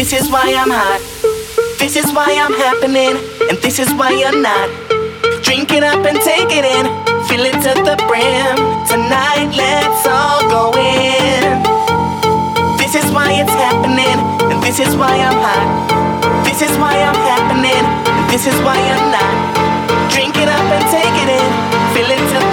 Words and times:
This 0.00 0.14
is 0.14 0.32
why 0.32 0.48
I'm 0.56 0.72
hot. 0.72 1.04
This 1.76 1.92
is 1.92 2.08
why 2.16 2.32
I'm 2.32 2.56
happening. 2.56 3.20
And 3.52 3.60
this 3.60 3.76
is 3.76 3.92
why 4.00 4.08
I'm 4.24 4.40
not. 4.40 4.72
Drink 5.44 5.76
it 5.76 5.84
up 5.84 6.00
and 6.08 6.16
take 6.24 6.48
it 6.48 6.64
in. 6.64 6.88
Fill 7.28 7.44
it 7.44 7.52
to 7.68 7.72
the 7.84 8.00
brim. 8.08 8.56
Tonight, 8.88 9.52
let's 9.52 10.08
all 10.08 10.40
go 10.48 10.72
in. 10.72 11.60
This 12.80 12.96
is 12.96 13.12
why 13.12 13.44
it's 13.44 13.52
happening. 13.52 14.16
And 14.48 14.64
this 14.64 14.80
is 14.80 14.96
why 14.96 15.20
I'm 15.20 15.36
hot. 15.36 15.68
This 16.48 16.64
is 16.64 16.72
why 16.80 16.96
I'm 16.96 17.20
happening. 17.28 17.84
And 17.84 18.24
this 18.32 18.48
is 18.48 18.56
why 18.64 18.80
I'm 18.80 19.12
not. 19.12 19.36
Drink 20.16 20.32
it 20.40 20.48
up 20.48 20.64
and 20.64 20.84
take 20.88 21.12
it 21.12 21.28
in. 21.28 21.50
Fill 21.92 22.08
it 22.08 22.24
to 22.24 22.49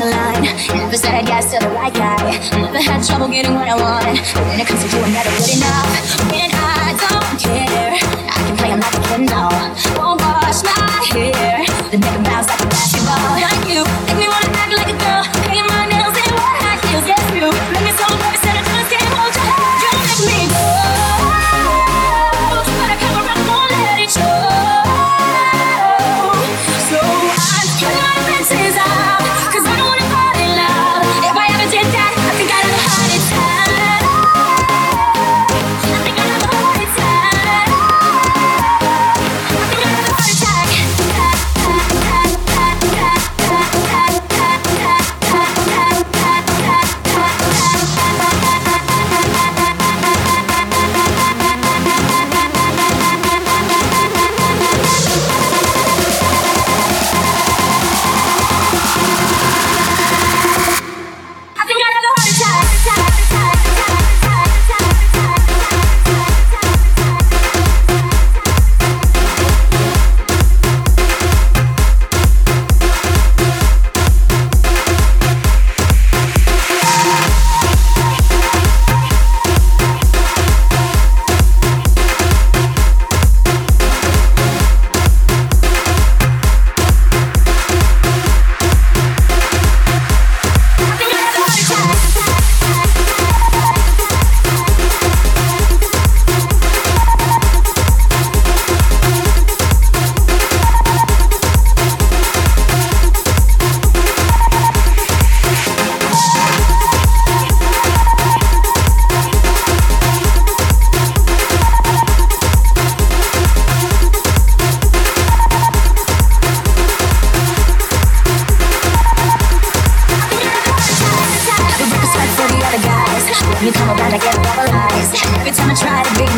the 0.00 0.06
line. 0.06 0.42
Never 0.72 0.96
said 0.96 1.14
I 1.14 1.22
guess 1.22 1.52
to 1.52 1.58
the 1.60 1.68
right 1.76 1.92
guy. 1.92 2.32
Never 2.56 2.80
had 2.80 3.04
trouble 3.04 3.28
getting 3.28 3.54
what 3.54 3.68
I 3.68 3.76
wanted. 3.76 4.16
But 4.32 4.44
when 4.48 4.60
it 4.60 4.66
comes 4.66 4.80
to 4.80 4.88
you, 4.96 5.04
I'm 5.04 5.12
never 5.12 5.30
good 5.36 5.52
enough. 5.60 5.88
When 6.32 6.50
I 6.56 6.96
don't 6.96 7.36
care, 7.36 7.92
I 8.00 8.38
can 8.48 8.56
play, 8.56 8.72
I'm 8.72 8.80
a 8.80 8.90
kid 9.04 9.28
now. 9.28 9.99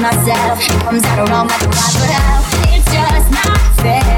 myself. 0.02 0.58
It 0.58 0.82
comes 0.82 1.04
out 1.04 1.28
wrong 1.28 1.46
my 1.46 1.54
a 1.54 1.58
but 1.58 2.10
hell, 2.10 2.42
it's 2.74 2.90
just 2.92 3.30
not 3.30 3.58
fair. 3.80 4.11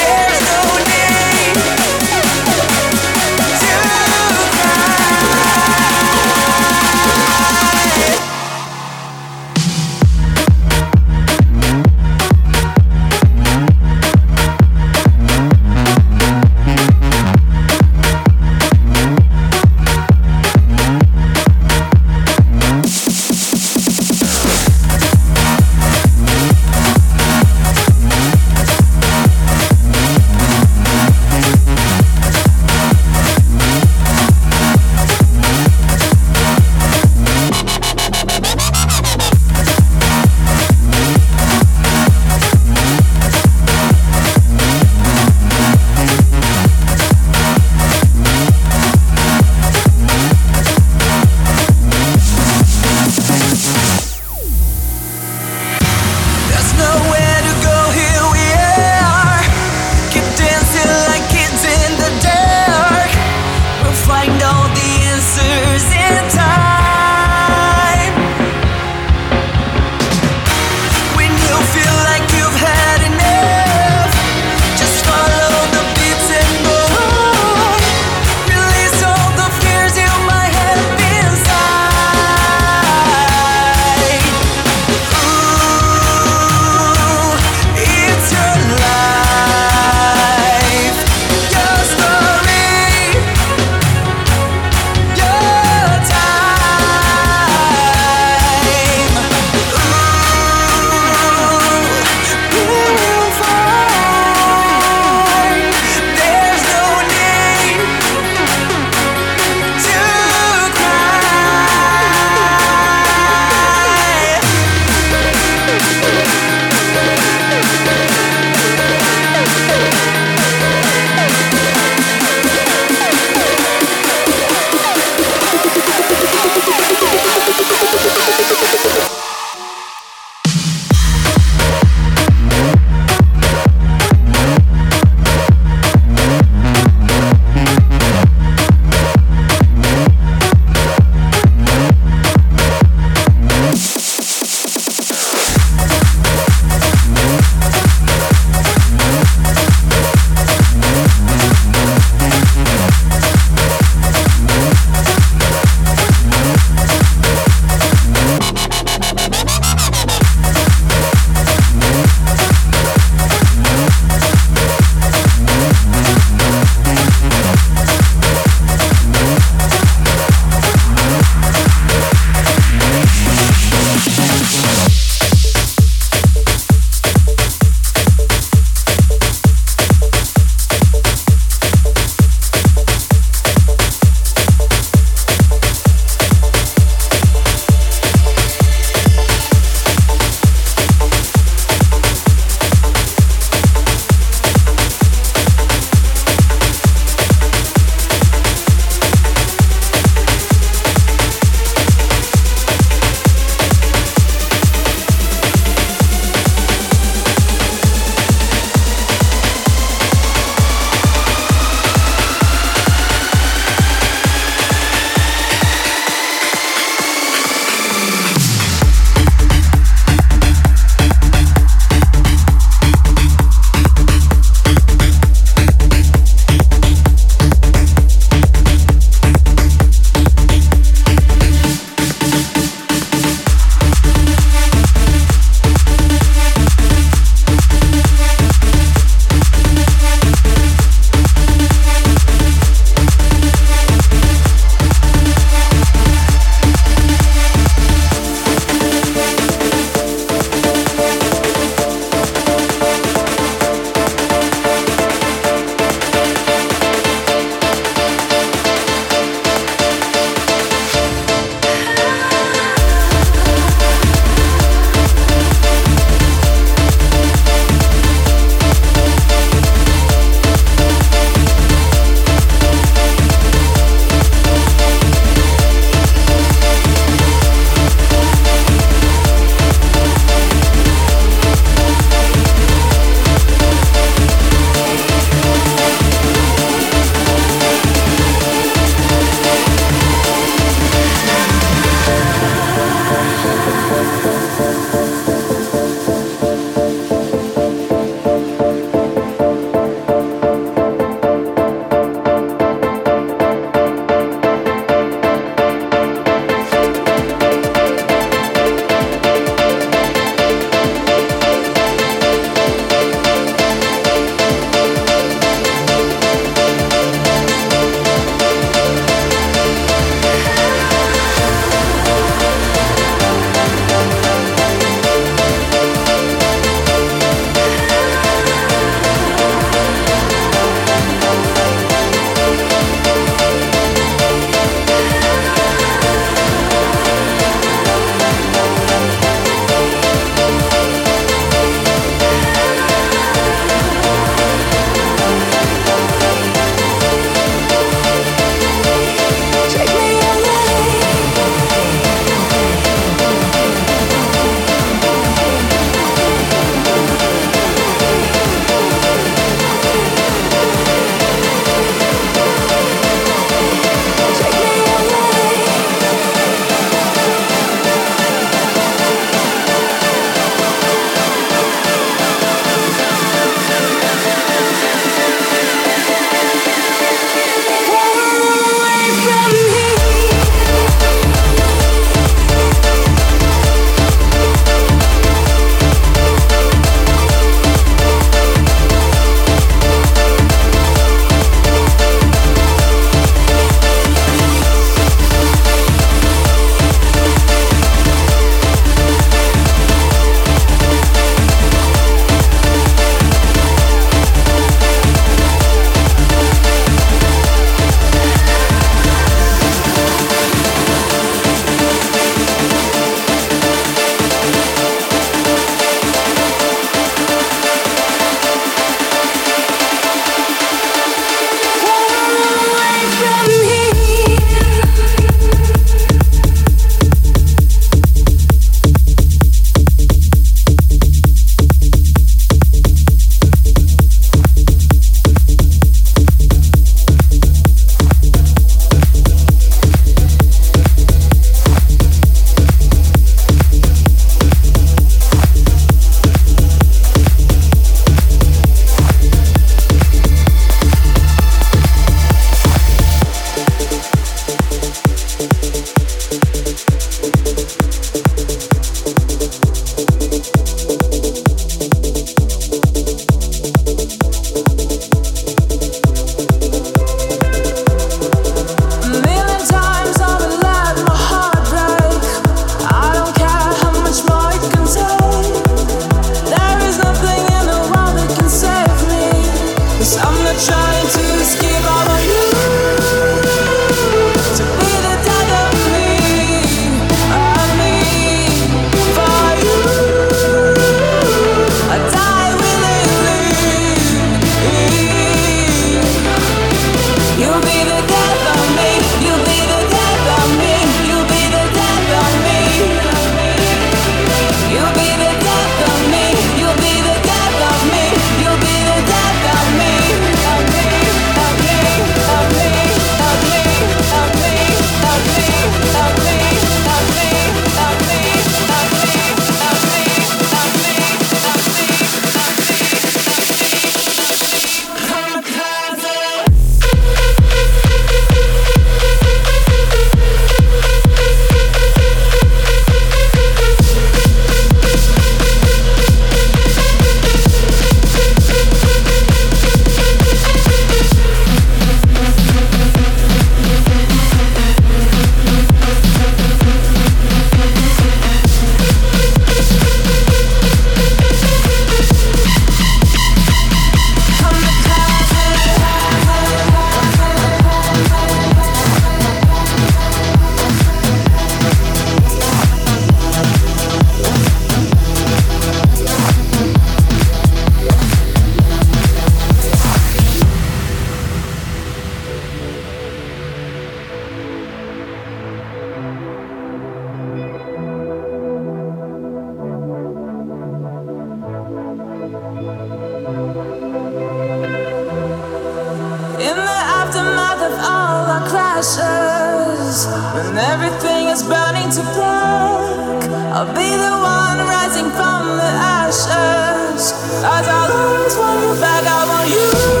In 586.41 586.55
the 586.55 586.81
aftermath 587.01 587.61
of 587.61 587.73
all 587.77 588.25
our 588.25 588.41
crashes, 588.49 590.07
when 590.33 590.57
everything 590.57 591.27
is 591.27 591.43
burning 591.43 591.91
to 591.91 592.01
black, 592.17 593.29
I'll 593.53 593.69
be 593.75 593.91
the 593.93 594.09
one 594.09 594.57
rising 594.65 595.11
from 595.11 595.57
the 595.61 595.71
ashes. 596.01 597.13
As 597.45 597.67
I 597.67 597.89
always 597.93 598.35
want 598.37 598.59
you 598.65 598.81
back, 598.81 599.05
I 599.05 599.27
want 599.29 599.49
you. 599.51 600.00